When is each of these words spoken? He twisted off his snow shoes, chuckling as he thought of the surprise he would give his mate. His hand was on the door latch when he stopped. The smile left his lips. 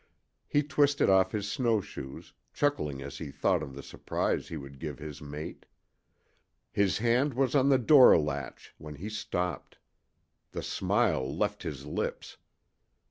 He 0.47 0.63
twisted 0.63 1.11
off 1.11 1.31
his 1.31 1.51
snow 1.51 1.79
shoes, 1.79 2.33
chuckling 2.55 3.03
as 3.03 3.19
he 3.19 3.29
thought 3.29 3.61
of 3.61 3.75
the 3.75 3.83
surprise 3.83 4.47
he 4.47 4.57
would 4.57 4.79
give 4.79 4.97
his 4.97 5.21
mate. 5.21 5.67
His 6.71 6.97
hand 6.97 7.35
was 7.35 7.53
on 7.53 7.69
the 7.69 7.77
door 7.77 8.17
latch 8.17 8.73
when 8.79 8.95
he 8.95 9.09
stopped. 9.09 9.77
The 10.53 10.63
smile 10.63 11.37
left 11.37 11.61
his 11.61 11.85
lips. 11.85 12.37